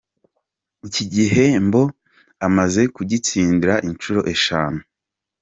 [0.87, 1.81] Iki gihembo
[2.47, 4.81] amaze kugitsindira inshuro eshanu.